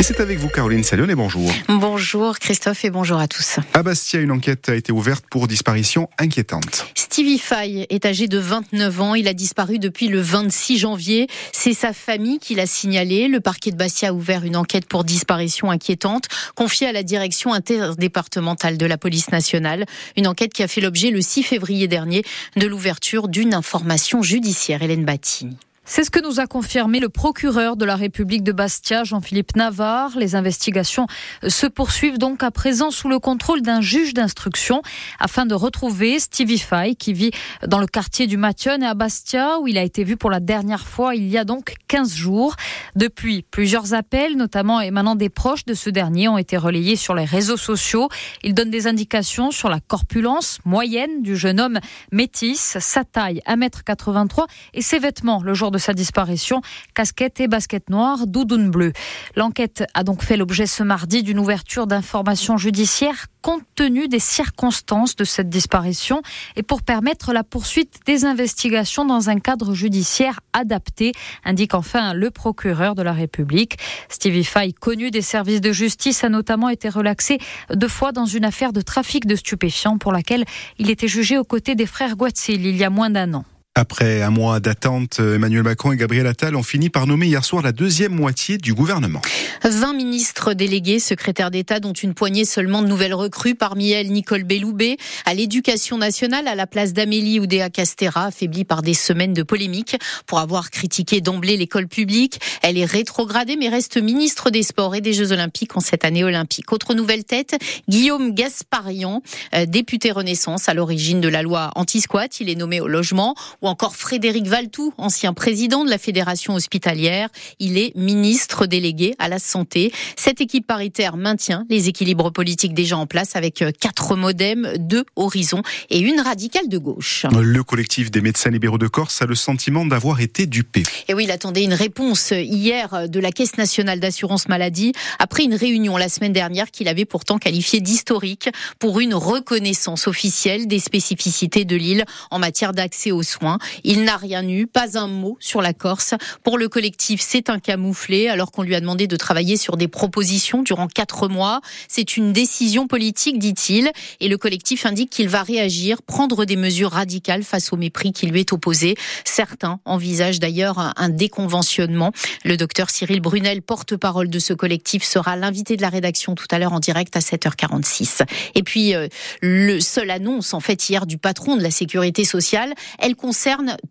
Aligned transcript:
Et 0.00 0.02
c'est 0.02 0.20
avec 0.20 0.38
vous, 0.38 0.48
Caroline 0.48 0.82
Salion, 0.82 1.10
et 1.10 1.14
bonjour. 1.14 1.52
Bonjour 1.68 2.38
Christophe 2.38 2.86
et 2.86 2.90
bonjour 2.90 3.18
à 3.18 3.28
tous. 3.28 3.58
À 3.74 3.82
Bastia, 3.82 4.18
une 4.18 4.30
enquête 4.30 4.70
a 4.70 4.74
été 4.74 4.92
ouverte 4.92 5.26
pour 5.30 5.46
disparition 5.46 6.08
inquiétante. 6.16 6.86
Stevie 6.94 7.38
Fay 7.38 7.86
est 7.90 8.06
âgé 8.06 8.26
de 8.26 8.38
29 8.38 9.00
ans. 9.02 9.14
Il 9.14 9.28
a 9.28 9.34
disparu 9.34 9.78
depuis 9.78 10.08
le 10.08 10.22
26 10.22 10.78
janvier. 10.78 11.26
C'est 11.52 11.74
sa 11.74 11.92
famille 11.92 12.38
qui 12.38 12.54
l'a 12.54 12.64
signalé. 12.64 13.28
Le 13.28 13.40
parquet 13.40 13.72
de 13.72 13.76
Bastia 13.76 14.08
a 14.08 14.12
ouvert 14.14 14.42
une 14.44 14.56
enquête 14.56 14.88
pour 14.88 15.04
disparition 15.04 15.70
inquiétante, 15.70 16.28
confiée 16.54 16.86
à 16.86 16.92
la 16.92 17.02
direction 17.02 17.52
interdépartementale 17.52 18.78
de 18.78 18.86
la 18.86 18.96
police 18.96 19.30
nationale. 19.30 19.84
Une 20.16 20.28
enquête 20.28 20.54
qui 20.54 20.62
a 20.62 20.68
fait 20.68 20.80
l'objet 20.80 21.10
le 21.10 21.20
6 21.20 21.42
février 21.42 21.88
dernier 21.88 22.24
de 22.56 22.66
l'ouverture 22.66 23.28
d'une 23.28 23.52
information 23.52 24.22
judiciaire. 24.22 24.82
Hélène 24.82 25.04
Battini. 25.04 25.58
C'est 25.92 26.04
ce 26.04 26.10
que 26.12 26.22
nous 26.22 26.38
a 26.38 26.46
confirmé 26.46 27.00
le 27.00 27.08
procureur 27.08 27.74
de 27.74 27.84
la 27.84 27.96
République 27.96 28.44
de 28.44 28.52
Bastia, 28.52 29.02
Jean-Philippe 29.02 29.56
Navarre. 29.56 30.16
Les 30.16 30.36
investigations 30.36 31.08
se 31.48 31.66
poursuivent 31.66 32.16
donc 32.16 32.44
à 32.44 32.52
présent 32.52 32.92
sous 32.92 33.08
le 33.08 33.18
contrôle 33.18 33.60
d'un 33.60 33.80
juge 33.80 34.14
d'instruction 34.14 34.82
afin 35.18 35.46
de 35.46 35.54
retrouver 35.56 36.20
Stevie 36.20 36.60
Fay 36.60 36.94
qui 36.94 37.12
vit 37.12 37.32
dans 37.66 37.80
le 37.80 37.88
quartier 37.88 38.28
du 38.28 38.36
Mathieu 38.36 38.70
et 38.80 38.86
à 38.86 38.94
Bastia 38.94 39.58
où 39.58 39.66
il 39.66 39.76
a 39.78 39.82
été 39.82 40.04
vu 40.04 40.16
pour 40.16 40.30
la 40.30 40.38
dernière 40.38 40.86
fois 40.86 41.16
il 41.16 41.26
y 41.26 41.36
a 41.36 41.42
donc 41.42 41.74
15 41.88 42.14
jours. 42.14 42.54
Depuis, 42.94 43.44
plusieurs 43.50 43.92
appels, 43.92 44.36
notamment 44.36 44.80
émanant 44.80 45.16
des 45.16 45.28
proches 45.28 45.64
de 45.64 45.74
ce 45.74 45.90
dernier, 45.90 46.28
ont 46.28 46.38
été 46.38 46.56
relayés 46.56 46.94
sur 46.94 47.16
les 47.16 47.24
réseaux 47.24 47.56
sociaux. 47.56 48.08
Ils 48.44 48.54
donnent 48.54 48.70
des 48.70 48.86
indications 48.86 49.50
sur 49.50 49.68
la 49.68 49.80
corpulence 49.80 50.60
moyenne 50.64 51.22
du 51.22 51.36
jeune 51.36 51.58
homme 51.58 51.80
métis, 52.12 52.78
sa 52.78 53.02
taille 53.02 53.42
1m83 53.48 54.46
et 54.74 54.82
ses 54.82 55.00
vêtements 55.00 55.42
le 55.42 55.52
jour 55.52 55.72
de 55.72 55.79
sa 55.80 55.92
disparition, 55.92 56.62
casquette 56.94 57.40
et 57.40 57.48
basket 57.48 57.90
noire, 57.90 58.28
doudoune 58.28 58.70
bleue. 58.70 58.92
L'enquête 59.34 59.84
a 59.94 60.04
donc 60.04 60.22
fait 60.22 60.36
l'objet 60.36 60.66
ce 60.66 60.84
mardi 60.84 61.24
d'une 61.24 61.40
ouverture 61.40 61.88
d'informations 61.88 62.56
judiciaires 62.56 63.26
compte 63.42 63.62
tenu 63.74 64.08
des 64.08 64.18
circonstances 64.18 65.16
de 65.16 65.24
cette 65.24 65.48
disparition 65.48 66.22
et 66.56 66.62
pour 66.62 66.82
permettre 66.82 67.32
la 67.32 67.44
poursuite 67.44 68.00
des 68.06 68.24
investigations 68.24 69.04
dans 69.04 69.30
un 69.30 69.38
cadre 69.38 69.74
judiciaire 69.74 70.40
adapté, 70.52 71.12
indique 71.44 71.74
enfin 71.74 72.12
le 72.14 72.30
procureur 72.30 72.94
de 72.94 73.02
la 73.02 73.12
République. 73.12 73.78
Stevie 74.08 74.44
Fay, 74.44 74.72
connu 74.72 75.10
des 75.10 75.22
services 75.22 75.60
de 75.60 75.72
justice, 75.72 76.24
a 76.24 76.28
notamment 76.28 76.68
été 76.68 76.88
relaxé 76.88 77.38
deux 77.72 77.88
fois 77.88 78.12
dans 78.12 78.26
une 78.26 78.44
affaire 78.44 78.72
de 78.72 78.80
trafic 78.80 79.26
de 79.26 79.36
stupéfiants 79.36 79.98
pour 79.98 80.12
laquelle 80.12 80.44
il 80.78 80.90
était 80.90 81.08
jugé 81.08 81.38
aux 81.38 81.44
côtés 81.44 81.74
des 81.74 81.86
frères 81.86 82.16
Guatzil 82.16 82.66
il 82.66 82.76
y 82.76 82.84
a 82.84 82.90
moins 82.90 83.10
d'un 83.10 83.34
an. 83.34 83.44
Après 83.80 84.20
un 84.20 84.28
mois 84.28 84.60
d'attente, 84.60 85.20
Emmanuel 85.20 85.62
Macron 85.62 85.92
et 85.92 85.96
Gabriel 85.96 86.26
Attal 86.26 86.54
ont 86.54 86.62
fini 86.62 86.90
par 86.90 87.06
nommer 87.06 87.28
hier 87.28 87.42
soir 87.42 87.62
la 87.62 87.72
deuxième 87.72 88.12
moitié 88.12 88.58
du 88.58 88.74
gouvernement. 88.74 89.22
20 89.64 89.94
ministres 89.94 90.52
délégués, 90.52 90.98
secrétaires 90.98 91.50
d'État, 91.50 91.80
dont 91.80 91.94
une 91.94 92.12
poignée 92.12 92.44
seulement 92.44 92.82
de 92.82 92.88
nouvelles 92.88 93.14
recrues, 93.14 93.54
parmi 93.54 93.90
elles 93.90 94.10
Nicole 94.10 94.44
Belloubet, 94.44 94.98
à 95.24 95.32
l'éducation 95.32 95.96
nationale, 95.96 96.46
à 96.46 96.54
la 96.54 96.66
place 96.66 96.92
d'Amélie 96.92 97.40
Oudéa 97.40 97.70
Castera, 97.70 98.26
affaiblie 98.26 98.66
par 98.66 98.82
des 98.82 98.92
semaines 98.92 99.32
de 99.32 99.42
polémiques 99.42 99.96
pour 100.26 100.40
avoir 100.40 100.70
critiqué 100.70 101.22
d'emblée 101.22 101.56
l'école 101.56 101.88
publique. 101.88 102.38
Elle 102.60 102.76
est 102.76 102.84
rétrogradée, 102.84 103.56
mais 103.56 103.70
reste 103.70 103.96
ministre 103.96 104.50
des 104.50 104.62
Sports 104.62 104.94
et 104.94 105.00
des 105.00 105.14
Jeux 105.14 105.32
Olympiques 105.32 105.74
en 105.74 105.80
cette 105.80 106.04
année 106.04 106.22
olympique. 106.22 106.70
Autre 106.70 106.92
nouvelle 106.92 107.24
tête, 107.24 107.56
Guillaume 107.88 108.34
Gasparian, 108.34 109.22
euh, 109.54 109.64
député 109.64 110.10
Renaissance 110.10 110.68
à 110.68 110.74
l'origine 110.74 111.22
de 111.22 111.28
la 111.28 111.40
loi 111.40 111.70
anti-squat. 111.76 112.40
Il 112.40 112.50
est 112.50 112.56
nommé 112.56 112.80
au 112.80 112.88
logement 112.88 113.34
encore 113.70 113.94
Frédéric 113.94 114.46
Valtou, 114.46 114.92
ancien 114.98 115.32
président 115.32 115.84
de 115.84 115.90
la 115.90 115.96
Fédération 115.96 116.54
hospitalière. 116.54 117.28
Il 117.60 117.78
est 117.78 117.94
ministre 117.96 118.66
délégué 118.66 119.14
à 119.20 119.28
la 119.28 119.38
santé. 119.38 119.92
Cette 120.16 120.40
équipe 120.40 120.66
paritaire 120.66 121.16
maintient 121.16 121.64
les 121.70 121.88
équilibres 121.88 122.32
politiques 122.32 122.74
déjà 122.74 122.96
en 122.96 123.06
place 123.06 123.36
avec 123.36 123.64
quatre 123.78 124.16
modems, 124.16 124.72
deux 124.76 125.04
horizons 125.14 125.62
et 125.88 126.00
une 126.00 126.20
radicale 126.20 126.68
de 126.68 126.78
gauche. 126.78 127.26
Le 127.30 127.62
collectif 127.62 128.10
des 128.10 128.20
médecins 128.20 128.50
libéraux 128.50 128.76
de 128.76 128.88
Corse 128.88 129.22
a 129.22 129.26
le 129.26 129.36
sentiment 129.36 129.86
d'avoir 129.86 130.20
été 130.20 130.46
dupé. 130.46 130.82
Et 131.06 131.14
oui, 131.14 131.24
il 131.24 131.30
attendait 131.30 131.62
une 131.62 131.74
réponse 131.74 132.32
hier 132.32 133.08
de 133.08 133.20
la 133.20 133.30
Caisse 133.30 133.56
nationale 133.56 134.00
d'assurance 134.00 134.48
maladie 134.48 134.92
après 135.20 135.44
une 135.44 135.54
réunion 135.54 135.96
la 135.96 136.08
semaine 136.08 136.32
dernière 136.32 136.72
qu'il 136.72 136.88
avait 136.88 137.04
pourtant 137.04 137.38
qualifiée 137.38 137.80
d'historique 137.80 138.48
pour 138.80 138.98
une 138.98 139.14
reconnaissance 139.14 140.08
officielle 140.08 140.66
des 140.66 140.80
spécificités 140.80 141.64
de 141.64 141.76
l'île 141.76 142.04
en 142.32 142.40
matière 142.40 142.72
d'accès 142.72 143.12
aux 143.12 143.22
soins. 143.22 143.58
Il 143.84 144.04
n'a 144.04 144.16
rien 144.16 144.46
eu, 144.48 144.66
pas 144.66 144.98
un 144.98 145.06
mot 145.06 145.36
sur 145.40 145.62
la 145.62 145.72
Corse. 145.72 146.14
Pour 146.42 146.58
le 146.58 146.68
collectif, 146.68 147.20
c'est 147.20 147.50
un 147.50 147.58
camouflé, 147.58 148.28
alors 148.28 148.52
qu'on 148.52 148.62
lui 148.62 148.74
a 148.74 148.80
demandé 148.80 149.06
de 149.06 149.16
travailler 149.16 149.56
sur 149.56 149.76
des 149.76 149.88
propositions 149.88 150.62
durant 150.62 150.88
quatre 150.88 151.28
mois. 151.28 151.60
C'est 151.88 152.16
une 152.16 152.32
décision 152.32 152.86
politique, 152.86 153.38
dit-il, 153.38 153.90
et 154.20 154.28
le 154.28 154.38
collectif 154.38 154.86
indique 154.86 155.10
qu'il 155.10 155.28
va 155.28 155.42
réagir, 155.42 156.02
prendre 156.02 156.44
des 156.44 156.56
mesures 156.56 156.92
radicales 156.92 157.42
face 157.42 157.72
au 157.72 157.76
mépris 157.76 158.12
qui 158.12 158.26
lui 158.26 158.40
est 158.40 158.52
opposé. 158.52 158.94
Certains 159.24 159.80
envisagent 159.84 160.40
d'ailleurs 160.40 160.92
un 160.96 161.08
déconventionnement. 161.08 162.12
Le 162.44 162.56
docteur 162.56 162.90
Cyril 162.90 163.20
Brunel, 163.20 163.62
porte-parole 163.62 164.28
de 164.28 164.38
ce 164.38 164.52
collectif, 164.52 165.04
sera 165.04 165.36
l'invité 165.36 165.76
de 165.76 165.82
la 165.82 165.88
rédaction 165.88 166.34
tout 166.34 166.46
à 166.50 166.58
l'heure 166.58 166.72
en 166.72 166.80
direct 166.80 167.16
à 167.16 167.20
7h46. 167.20 168.22
Et 168.54 168.62
puis, 168.62 168.94
euh, 168.94 169.08
le 169.40 169.80
seul 169.80 170.10
annonce, 170.10 170.54
en 170.54 170.60
fait, 170.60 170.88
hier 170.88 171.06
du 171.06 171.18
patron 171.18 171.56
de 171.56 171.62
la 171.62 171.70
sécurité 171.70 172.24
sociale, 172.24 172.74
elle 172.98 173.16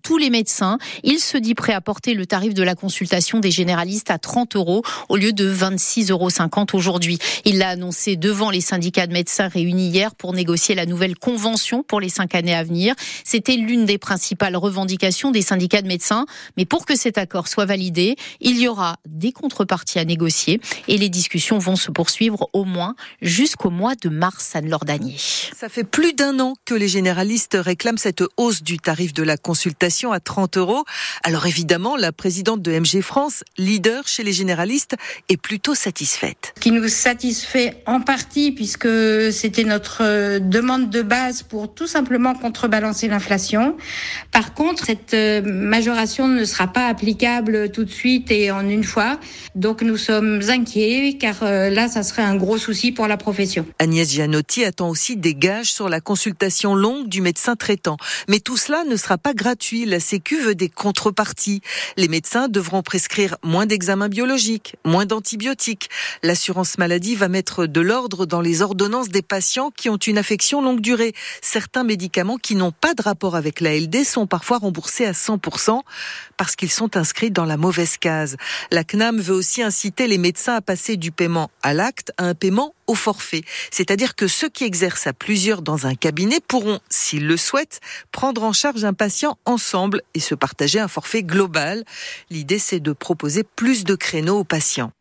tous 0.04 0.18
les 0.18 0.30
médecins. 0.30 0.78
Il 1.04 1.20
se 1.20 1.38
dit 1.38 1.56
prêt 1.56 1.74
à 1.74 1.82
porter 1.82 2.14
le 2.14 2.26
tarif 2.26 2.54
de 2.54 2.64
la 2.64 2.76
consultation 2.76 3.40
des 3.40 3.52
généralistes 3.52 4.12
à 4.12 4.18
30 4.18 4.56
euros 4.56 4.84
au 5.10 5.18
lieu 5.18 5.34
de 5.34 5.52
26,50 5.52 6.12
euros 6.12 6.30
aujourd'hui. 6.74 7.18
Il 7.46 7.58
l'a 7.58 7.70
annoncé 7.70 8.16
devant 8.16 8.50
les 8.50 8.62
syndicats 8.62 9.08
de 9.08 9.14
médecins 9.14 9.48
réunis 9.48 9.90
hier 9.90 10.16
pour 10.16 10.34
négocier 10.34 10.76
la 10.76 10.86
nouvelle 10.86 11.16
convention 11.16 11.84
pour 11.84 12.00
les 12.00 12.10
cinq 12.10 12.36
années 12.36 12.56
à 12.56 12.64
venir. 12.64 12.96
C'était 13.24 13.56
l'une 13.56 13.86
des 13.86 13.98
principales 13.98 14.56
revendications 14.56 15.32
des 15.32 15.42
syndicats 15.42 15.82
de 15.82 15.88
médecins. 15.88 16.26
Mais 16.58 16.66
pour 16.66 16.86
que 16.86 16.96
cet 16.96 17.18
accord 17.18 17.48
soit 17.48 17.66
validé, 17.66 18.16
il 18.42 18.60
y 18.60 18.68
aura 18.68 18.98
des 19.08 19.32
contreparties 19.32 20.00
à 20.00 20.06
négocier 20.06 20.62
et 20.88 20.98
les 20.98 21.10
discussions 21.10 21.58
vont 21.58 21.76
se 21.76 21.92
poursuivre 21.92 22.50
au 22.54 22.66
moins 22.66 22.96
jusqu'au 23.22 23.70
mois 23.70 23.96
de 23.96 24.10
mars, 24.10 24.56
Anne-Laure 24.56 24.86
Ça 25.56 25.70
fait 25.70 25.84
plus 25.84 26.14
d'un 26.14 26.40
an 26.40 26.54
que 26.66 26.74
les 26.74 26.88
généralistes 26.88 27.58
réclament 27.60 27.98
cette 27.98 28.24
hausse 28.38 28.64
du 28.64 28.78
tarif 28.78 29.14
de 29.14 29.24
la 29.24 29.38
consultation 29.40 30.12
à 30.12 30.20
30 30.20 30.58
euros. 30.58 30.86
Alors 31.24 31.48
évidemment, 31.48 31.98
la 31.98 32.12
présidente 32.12 32.62
de 32.62 32.72
MG 32.72 33.02
France, 33.02 33.44
leader 33.58 34.08
chez 34.08 34.24
les 34.24 34.34
généralistes, 34.34 34.96
est 35.30 35.38
plutôt 35.38 35.74
satisfaite. 35.74 36.54
Qui 36.60 36.72
nous 36.72 36.88
satisfait 36.88 37.82
en 37.88 38.02
partie 38.02 38.52
puisque 38.52 38.88
c'était 39.32 39.64
notre 39.64 40.04
euh, 40.04 40.40
demande 40.40 40.90
de 40.90 41.02
base 41.02 41.44
pour 41.44 41.74
tout 41.74 41.88
simplement 41.88 42.36
contrebalancer 42.36 43.08
l'inflation. 43.08 43.76
Par 44.32 44.54
contre, 44.54 44.86
cette 44.86 45.14
euh, 45.14 45.42
majoration 45.42 46.28
ne 46.28 46.46
sera 46.46 46.68
pas 46.68 46.88
applicable 46.88 47.72
tout 47.72 47.86
de 47.86 47.92
suite 47.92 48.32
et 48.32 48.52
en 48.52 48.68
une 48.68 48.84
fois. 48.84 49.20
Donc 49.56 49.82
nous 49.82 49.98
sommes 49.98 50.42
inquiets 50.50 51.18
car 51.20 51.36
euh, 51.44 51.70
là, 51.70 51.88
ça 51.88 52.04
serait 52.04 52.22
un 52.22 52.36
gros 52.36 52.58
souci 52.58 52.92
pour 52.92 53.08
la 53.08 53.18
profession. 53.18 53.66
Agnès 53.80 54.10
Gianotti 54.10 54.64
attend 54.66 54.90
aussi 54.90 55.18
des 55.18 55.36
gages 55.36 55.72
sur 55.72 55.90
la 55.90 56.02
consultation 56.02 56.76
longue 56.76 57.08
du 57.08 57.22
médecin 57.22 57.56
traitant. 57.56 57.98
Mais 58.28 58.40
tout 58.40 58.58
cela 58.58 58.84
ne 58.84 58.96
sera 58.96 59.18
pas 59.18 59.29
gratuit. 59.34 59.86
La 59.86 60.00
Sécu 60.00 60.40
veut 60.40 60.56
des 60.56 60.70
contreparties. 60.70 61.62
Les 61.98 62.08
médecins 62.08 62.48
devront 62.48 62.82
prescrire 62.82 63.38
moins 63.44 63.66
d'examens 63.66 64.10
biologiques, 64.10 64.76
moins 64.86 65.06
d'antibiotiques. 65.06 65.90
L'assurance 66.24 66.78
maladie 66.78 67.16
va 67.16 67.28
mettre 67.28 67.66
de 67.66 67.82
l'ordre 67.82 68.26
dans 68.26 68.42
les 68.42 68.62
ordonnances 68.62 69.10
des 69.10 69.22
patients 69.22 69.72
qui 69.72 69.90
ont 69.90 69.98
une 69.98 70.18
affection 70.18 70.62
longue 70.62 70.82
durée. 70.82 71.14
Certains 71.42 71.84
médicaments 71.84 72.38
qui 72.38 72.56
n'ont 72.56 72.72
pas 72.72 72.94
de 72.94 73.02
rapport 73.02 73.36
avec 73.36 73.62
la 73.62 73.78
LD 73.78 74.04
sont 74.04 74.28
parfois 74.28 74.58
remboursés 74.58 75.06
à 75.06 75.12
100% 75.12 75.82
parce 76.38 76.56
qu'ils 76.56 76.72
sont 76.72 76.98
inscrits 76.98 77.32
dans 77.32 77.46
la 77.46 77.58
mauvaise 77.58 77.98
case. 77.98 78.38
La 78.72 78.84
CNAM 78.84 79.20
veut 79.20 79.36
aussi 79.36 79.62
inciter 79.62 80.08
les 80.08 80.18
médecins 80.18 80.56
à 80.56 80.62
passer 80.62 80.98
du 80.98 81.12
paiement 81.12 81.52
à 81.64 81.74
l'acte 81.74 82.12
à 82.18 82.26
un 82.26 82.34
paiement 82.34 82.74
au 82.90 82.96
forfait. 82.96 83.44
C'est-à-dire 83.72 84.16
que 84.16 84.28
ceux 84.28 84.50
qui 84.50 84.66
exercent 84.66 85.08
à 85.08 85.14
plusieurs 85.14 85.62
dans 85.62 85.86
un 85.86 85.96
cabinet 85.96 86.40
pourront, 86.46 86.80
s'ils 86.90 87.28
le 87.28 87.38
souhaitent, 87.38 87.80
prendre 88.12 88.44
en 88.44 88.52
charge 88.52 88.84
un 88.84 88.94
patient 88.94 89.38
ensemble 89.46 90.02
et 90.16 90.20
se 90.20 90.36
partager 90.36 90.80
un 90.80 90.88
forfait 90.88 91.24
global. 91.24 91.86
L'idée, 92.30 92.60
c'est 92.60 92.80
de 92.80 92.92
proposer 92.92 93.44
plus 93.44 93.84
de 93.84 93.96
créneaux 93.96 94.40
aux 94.40 94.44
patients. 94.44 94.92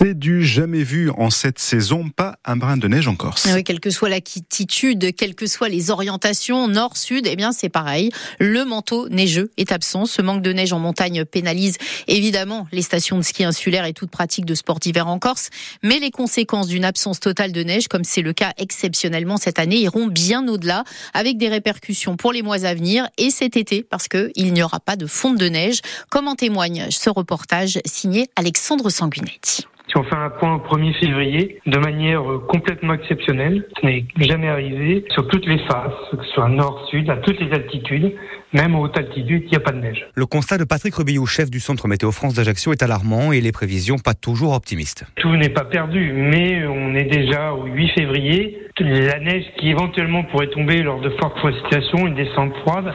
C'est 0.00 0.16
du 0.16 0.46
jamais 0.46 0.84
vu 0.84 1.10
en 1.10 1.28
cette 1.28 1.58
saison, 1.58 2.08
pas 2.08 2.38
un 2.44 2.54
brin 2.56 2.76
de 2.76 2.86
neige 2.86 3.08
en 3.08 3.16
Corse. 3.16 3.48
Oui, 3.52 3.64
quelle 3.64 3.80
que 3.80 3.90
soit 3.90 4.08
l'attitude, 4.08 5.12
quelles 5.16 5.34
que 5.34 5.48
soient 5.48 5.68
les 5.68 5.90
orientations, 5.90 6.68
nord, 6.68 6.96
sud, 6.96 7.26
eh 7.26 7.34
bien 7.34 7.50
c'est 7.50 7.68
pareil. 7.68 8.12
Le 8.38 8.64
manteau 8.64 9.08
neigeux 9.08 9.50
est 9.56 9.72
absent. 9.72 10.06
Ce 10.06 10.22
manque 10.22 10.40
de 10.40 10.52
neige 10.52 10.72
en 10.72 10.78
montagne 10.78 11.24
pénalise 11.24 11.78
évidemment 12.06 12.68
les 12.70 12.82
stations 12.82 13.16
de 13.16 13.22
ski 13.22 13.42
insulaires 13.42 13.86
et 13.86 13.92
toute 13.92 14.12
pratique 14.12 14.44
de 14.44 14.54
sport 14.54 14.78
d'hiver 14.78 15.08
en 15.08 15.18
Corse. 15.18 15.50
Mais 15.82 15.98
les 15.98 16.12
conséquences 16.12 16.68
d'une 16.68 16.84
absence 16.84 17.18
totale 17.18 17.50
de 17.50 17.64
neige, 17.64 17.88
comme 17.88 18.04
c'est 18.04 18.22
le 18.22 18.32
cas 18.32 18.52
exceptionnellement 18.56 19.36
cette 19.36 19.58
année, 19.58 19.78
iront 19.78 20.06
bien 20.06 20.46
au-delà, 20.46 20.84
avec 21.12 21.38
des 21.38 21.48
répercussions 21.48 22.16
pour 22.16 22.32
les 22.32 22.42
mois 22.42 22.64
à 22.64 22.74
venir 22.74 23.08
et 23.18 23.30
cet 23.30 23.56
été, 23.56 23.82
parce 23.82 24.06
que 24.06 24.30
il 24.36 24.52
n'y 24.52 24.62
aura 24.62 24.78
pas 24.78 24.94
de 24.94 25.06
fonte 25.06 25.38
de 25.38 25.48
neige, 25.48 25.80
comme 26.08 26.28
en 26.28 26.36
témoigne 26.36 26.86
ce 26.90 27.10
reportage 27.10 27.80
signé 27.84 28.28
Alexandre 28.36 28.90
Sanguinetti. 28.90 29.66
Si 29.88 29.96
on 29.96 30.04
fait 30.04 30.16
un 30.16 30.30
point 30.30 30.54
au 30.54 30.58
1er 30.58 30.92
février, 30.98 31.60
de 31.66 31.78
manière 31.78 32.22
complètement 32.46 32.94
exceptionnelle, 32.94 33.64
ce 33.80 33.86
n'est 33.86 34.04
jamais 34.18 34.48
arrivé 34.48 35.04
sur 35.10 35.26
toutes 35.28 35.46
les 35.46 35.58
faces, 35.60 35.94
que 36.12 36.24
ce 36.24 36.30
soit 36.32 36.48
nord-sud, 36.48 37.08
à 37.08 37.16
toutes 37.16 37.40
les 37.40 37.50
altitudes, 37.52 38.14
même 38.52 38.74
aux 38.74 38.84
hautes 38.84 38.98
altitudes, 38.98 39.44
il 39.46 39.50
n'y 39.50 39.56
a 39.56 39.60
pas 39.60 39.72
de 39.72 39.78
neige. 39.78 40.06
Le 40.14 40.26
constat 40.26 40.58
de 40.58 40.64
Patrick 40.64 40.94
Rebillou, 40.94 41.24
chef 41.26 41.50
du 41.50 41.60
centre 41.60 41.88
Météo 41.88 42.12
France 42.12 42.34
d'Ajaccio, 42.34 42.72
est 42.72 42.82
alarmant 42.82 43.32
et 43.32 43.40
les 43.40 43.52
prévisions 43.52 43.96
pas 43.96 44.14
toujours 44.14 44.52
optimistes. 44.52 45.04
Tout 45.16 45.34
n'est 45.36 45.48
pas 45.48 45.64
perdu, 45.64 46.12
mais 46.12 46.66
on 46.66 46.94
est 46.94 47.04
déjà 47.04 47.52
au 47.54 47.64
8 47.64 47.88
février. 47.98 48.62
La 48.80 49.18
neige 49.20 49.44
qui 49.58 49.70
éventuellement 49.70 50.22
pourrait 50.24 50.48
tomber 50.48 50.82
lors 50.82 51.00
de 51.00 51.10
fortes 51.20 51.36
précipitations, 51.38 52.06
une 52.06 52.14
descente 52.14 52.54
froide, 52.58 52.94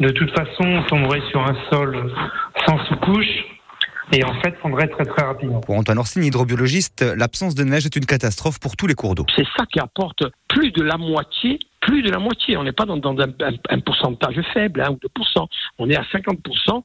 de 0.00 0.08
toute 0.10 0.30
façon, 0.30 0.64
on 0.64 0.82
tomberait 0.84 1.22
sur 1.30 1.40
un 1.40 1.56
sol 1.70 2.12
sans 2.66 2.78
sous-couche 2.86 3.44
et 4.12 4.24
en 4.24 4.34
fait 4.40 4.54
fondrait 4.62 4.88
très 4.88 5.04
très 5.04 5.24
rapidement. 5.24 5.60
Pour 5.60 5.76
Antoine 5.76 5.98
Orsini, 5.98 6.28
hydrobiologiste, 6.28 7.04
l'absence 7.16 7.54
de 7.54 7.64
neige 7.64 7.86
est 7.86 7.96
une 7.96 8.06
catastrophe 8.06 8.58
pour 8.58 8.76
tous 8.76 8.86
les 8.86 8.94
cours 8.94 9.14
d'eau. 9.14 9.26
C'est 9.36 9.46
ça 9.56 9.64
qui 9.66 9.80
apporte 9.80 10.24
plus 10.48 10.70
de 10.72 10.82
la 10.82 10.96
moitié 10.96 11.58
plus 11.84 12.02
de 12.02 12.10
la 12.10 12.18
moitié. 12.18 12.56
On 12.56 12.64
n'est 12.64 12.72
pas 12.72 12.86
dans, 12.86 12.96
un, 12.96 13.80
pourcentage 13.80 14.40
faible, 14.52 14.80
1 14.80 14.84
hein, 14.84 14.90
ou 14.90 14.96
2%. 14.96 15.46
On 15.78 15.90
est 15.90 15.96
à 15.96 16.02
50% 16.02 16.82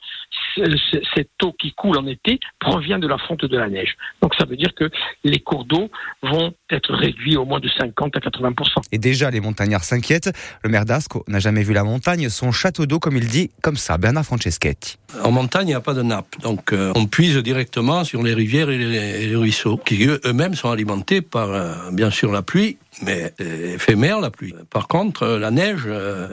cette 1.16 1.30
eau 1.44 1.54
qui 1.54 1.74
coule 1.74 1.98
en 1.98 2.07
été 2.07 2.40
provient 2.60 3.00
de 3.00 3.07
la 3.07 3.18
fonte 3.18 3.46
de 3.46 3.57
la 3.57 3.69
neige. 3.69 3.96
Donc 4.22 4.34
ça 4.38 4.46
veut 4.46 4.57
dire 4.57 4.74
que 4.75 4.90
les 5.24 5.40
cours 5.40 5.63
d'eau 5.63 5.90
vont 6.22 6.54
être 6.69 6.94
réduits 6.94 7.38
au 7.38 7.46
moins 7.46 7.60
de 7.60 7.69
50 7.80 8.18
à 8.18 8.19
80 8.19 8.51
Et 8.92 8.98
déjà, 8.98 9.30
les 9.30 9.40
montagnards 9.40 9.84
s'inquiètent. 9.84 10.31
Le 10.63 10.69
maire 10.69 10.86
d'Asco 10.86 11.24
n'a 11.28 11.40
jamais 11.40 11.63
vu 11.63 11.74
la 11.74 11.84
montagne, 11.84 12.28
son 12.30 12.51
château 12.51 12.86
d'eau, 12.86 13.00
comme 13.00 13.16
il 13.16 13.28
dit, 13.28 13.51
comme 13.62 13.78
ça, 13.78 13.98
Bernard 13.98 14.25
Franceschetti. 14.25 14.98
En 15.24 15.31
montagne, 15.31 15.68
il 15.68 15.72
n'y 15.72 15.75
a 15.75 15.81
pas 15.81 15.94
de 15.94 16.01
nappe. 16.01 16.40
Donc 16.42 16.74
euh, 16.74 16.92
on 16.96 17.06
puise 17.06 17.38
directement 17.38 18.04
sur 18.04 18.22
les 18.24 18.34
rivières 18.34 18.69
et 18.69 18.78
les, 18.78 19.36
ruisseaux, 19.36 19.78
qui 19.78 20.07
eux-mêmes 20.07 20.56
sont 20.56 20.72
alimentés 20.72 21.22
par, 21.22 21.50
euh, 21.51 21.74
bien 21.92 22.10
sûr, 22.10 22.31
la 22.31 22.42
pluie 22.42 22.78
mais 23.03 23.33
euh, 23.41 23.75
éphémère 23.75 24.19
la 24.19 24.31
pluie. 24.31 24.53
Par 24.69 24.88
contre, 24.88 25.27
la 25.27 25.51
neige, 25.51 25.88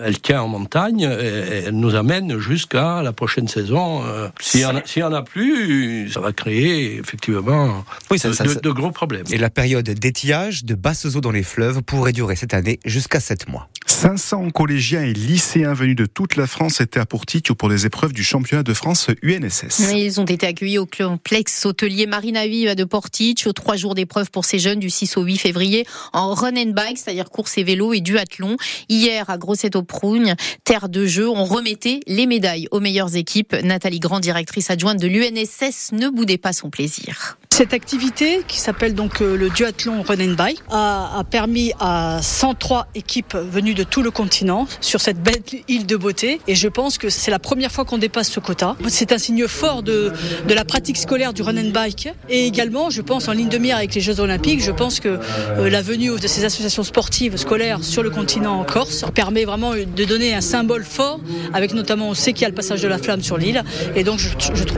elle 0.05 0.21
tient 0.21 0.43
en 0.43 0.49
montagne 0.49 1.03
et 1.03 1.65
elle 1.67 1.77
nous 1.77 1.95
amène 1.95 2.39
jusqu'à 2.39 3.03
la 3.03 3.13
prochaine 3.13 3.49
saison 3.49 4.03
euh, 4.05 4.29
s'il 4.41 4.61
n'y 4.61 5.03
en, 5.03 5.13
a 5.13 5.23
plus, 5.23 6.11
ça 6.11 6.21
va 6.21 6.33
créer 6.33 6.99
effectivement 6.99 7.85
oui, 8.11 8.19
ça, 8.19 8.31
de, 8.31 8.61
de, 8.61 8.71
gros 8.71 8.91
problèmes. 8.91 9.25
Et 9.31 9.39
la 9.39 9.51
période 9.51 9.89
d'étiage 9.89 10.65
de 10.65 10.75
basses 10.75 11.07
eaux 11.17 11.21
dans 11.21 11.31
les 11.31 11.43
fleuves 11.43 11.83
pourrait 11.83 12.13
durer 12.13 12.37
cette 12.37 12.55
année 12.55 12.81
jusqu'à 12.85 13.21
7 13.21 13.49
mois. 13.49 13.69
500 13.97 14.51
collégiens 14.51 15.05
et 15.05 15.15
lycéens 15.15 15.73
venus 15.73 15.97
de 15.97 16.05
toute 16.05 16.37
la 16.37 16.47
France 16.47 16.83
étaient 16.83 17.01
à 17.01 17.07
Porticio 17.07 17.55
pour 17.55 17.71
les 17.71 17.87
épreuves 17.87 18.13
du 18.13 18.23
championnat 18.23 18.63
de 18.63 18.75
France 18.75 19.09
UNSS. 19.23 19.91
Ils 19.95 20.21
ont 20.21 20.27
été 20.27 20.47
accueillis 20.47 20.77
au 20.77 20.85
complexe 20.85 21.65
hôtelier 21.65 22.07
Marina 22.07 22.47
Viva 22.47 22.75
de 22.75 22.85
Porticio. 22.85 23.55
Trois 23.55 23.77
jours 23.77 23.95
d'épreuves 23.95 24.31
pour 24.31 24.45
ces 24.45 24.59
jeunes 24.59 24.81
du 24.81 24.91
6 24.91 25.17
au 25.17 25.23
8 25.23 25.39
février 25.39 25.87
en 26.13 26.35
run 26.35 26.59
and 26.59 26.73
bike, 26.73 26.99
c'est-à-dire 26.99 27.31
course 27.31 27.57
et 27.57 27.65
vélo 27.65 27.95
et 27.95 28.03
duathlon. 28.03 28.59
Hier 28.91 29.31
à 29.31 29.39
Grosset-au-Prougne, 29.39 30.35
terre 30.65 30.91
de 30.91 31.07
jeu, 31.07 31.31
on 31.31 31.47
remettait 31.47 32.01
les 32.07 32.27
médailles 32.27 32.69
aux 32.73 32.81
meilleures 32.81 33.17
équipes. 33.17 33.57
Nathalie 33.65 34.01
Grand, 34.01 34.21
directrice 34.21 34.69
adjointe 34.69 35.01
de 35.01 35.09
l'UNSS, 35.09 35.93
ne 35.93 36.11
boudait 36.11 36.37
pas 36.37 36.53
son 36.53 36.69
plaisir. 36.69 37.39
Cette 37.51 37.73
activité, 37.73 38.43
qui 38.47 38.59
s'appelle 38.59 38.95
donc 38.95 39.23
euh, 39.23 39.37
le 39.37 39.49
duathlon 39.49 40.03
Run 40.03 40.21
and 40.21 40.35
Bike, 40.35 40.61
a, 40.71 41.23
permis 41.31 41.73
à 41.81 42.21
103 42.23 42.89
équipes 42.95 43.35
venues 43.35 43.75
de 43.75 43.83
tout 43.83 44.03
le 44.03 44.11
continent 44.11 44.67
sur 44.81 45.01
cette 45.01 45.23
belle 45.23 45.41
île 45.69 45.87
de 45.87 45.97
beauté. 45.97 46.41
Et 46.49 46.55
je 46.55 46.69
pense 46.69 46.99
que 46.99 47.09
c'est 47.09 47.31
la 47.31 47.39
première 47.39 47.73
fois 47.73 47.85
qu'on 47.85 47.99
dépasse 47.99 48.29
ce 48.29 48.41
quota. 48.41 48.77
C'est 48.89 49.13
un 49.13 49.19
signe 49.19 49.47
fort 49.49 49.83
de, 49.83 50.13
la 50.49 50.65
pratique 50.65 50.99
scolaire 50.99 51.33
du 51.33 51.43
Run 51.43 51.57
and 51.57 51.71
Bike. 51.71 52.09
Et 52.29 52.47
également, 52.47 52.91
je 52.91 53.01
pense 53.01 53.29
en 53.29 53.33
ligne 53.33 53.49
de 53.49 53.59
mire 53.59 53.77
avec 53.77 53.95
les 53.95 54.01
Jeux 54.01 54.21
Olympiques, 54.21 54.63
je 54.63 54.73
pense 54.73 55.01
que 55.01 55.19
euh, 55.59 55.71
la 55.71 55.81
venue 55.83 56.19
de 56.19 56.27
ces 56.27 56.45
associations 56.45 56.83
sportives 56.83 57.37
scolaires 57.37 57.83
sur 57.83 58.03
le 58.03 58.11
continent 58.11 58.61
en 58.61 58.65
Corse 58.65 59.05
permet 59.15 59.45
vraiment 59.45 59.73
de 59.73 60.05
donner 60.05 60.35
un 60.35 60.41
symbole 60.41 60.85
fort, 60.85 61.21
avec 61.55 61.73
notamment 61.73 62.11
on 62.11 62.15
sait 62.15 62.33
qu'il 62.33 62.43
y 62.43 62.47
a 62.47 62.49
le 62.49 62.55
passage 62.55 62.83
de 62.83 62.89
la 62.89 62.99
flamme 62.99 63.23
sur 63.23 63.39
l'île. 63.39 63.63
Et 63.95 64.05
donc 64.05 64.21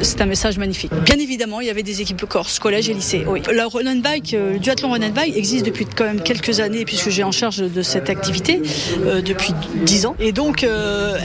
c'est 0.03 0.21
un 0.21 0.27
message 0.27 0.59
magnifique. 0.59 0.93
Bien 1.05 1.19
évidemment, 1.19 1.61
il 1.61 1.67
y 1.67 1.71
avait 1.71 1.83
des 1.83 2.01
équipes 2.01 2.19
corse 2.29 2.58
collège 2.59 2.89
et 2.89 2.95
lycée. 2.95 3.25
Oui. 3.27 3.43
Le 3.51 3.67
run 3.67 3.97
bike, 3.97 4.35
euh, 4.35 4.55
le 4.55 4.59
duathlon 4.59 4.91
run 4.91 5.03
and 5.03 5.11
bike 5.11 5.37
existe 5.37 5.67
depuis 5.67 5.87
quand 5.87 6.05
même 6.05 6.23
quelques 6.23 6.61
années 6.61 6.85
puisque 6.85 7.11
j'ai 7.11 7.25
en 7.25 7.33
charge 7.33 7.59
de 7.59 7.83
cette 7.83 8.11
activité 8.11 8.61
euh, 9.05 9.21
depuis 9.21 9.53
dix 9.85 10.07
ans. 10.07 10.17
Et 10.21 10.33
donc, 10.33 10.65
euh, 10.65 11.17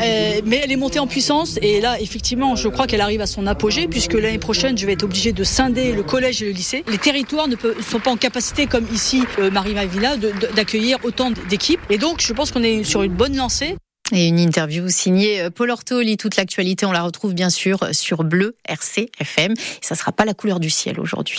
mais 0.46 0.62
elle 0.64 0.72
est 0.72 0.78
montée 0.78 1.00
en 1.00 1.08
puissance 1.08 1.58
et 1.62 1.82
là, 1.82 2.00
effectivement, 2.00 2.56
je 2.56 2.68
crois 2.68 2.88
qu'elle 2.88 3.02
arrive 3.02 3.22
à 3.22 3.28
son 3.28 3.48
apogée 3.48 3.88
puisque 3.88 4.14
l'année 4.14 4.38
prochaine, 4.38 4.78
je 4.78 4.86
vais 4.86 4.94
être 4.94 5.04
obligée 5.04 5.34
de 5.34 5.44
scinder 5.44 5.92
le 5.92 6.04
collège 6.04 6.42
et 6.42 6.46
le 6.46 6.52
lycée. 6.52 6.84
Les 6.90 6.98
territoires 6.98 7.48
ne, 7.48 7.56
sont 7.56 8.00
pas 8.00 8.12
en 8.12 8.18
capacité, 8.18 8.68
comme 8.68 8.86
ici, 8.94 9.24
Marie 9.52 9.74
Mavilla, 9.74 10.16
d'accueillir 10.56 10.98
autant 11.04 11.32
d'équipes. 11.50 11.82
Et 11.90 11.98
donc, 11.98 12.22
je 12.22 12.34
pense 12.34 12.52
qu'on 12.52 12.64
est 12.64 12.84
sur 12.84 13.04
une 13.04 13.14
bonne 13.14 13.36
lancée. 13.36 13.76
Et 14.12 14.28
une 14.28 14.40
interview 14.40 14.90
signée 14.90 15.50
Paul 15.50 15.72
Ortoli. 15.72 16.18
Toute 16.18 16.36
l'actualité, 16.36 16.86
on 16.86 16.92
la 16.92 17.04
retrouve 17.04 17.34
bien 17.34 17.50
sûr 17.50 17.88
sur 17.94 18.24
Bleu 18.24 18.56
RC 18.68 19.10
FM. 19.20 19.54
ça 19.82 19.96
sera 19.96 20.12
pas 20.12 20.26
la 20.26 20.34
couleur 20.34 20.60
du 20.60 20.70
ciel 20.70 21.00
aujourd'hui. 21.00 21.32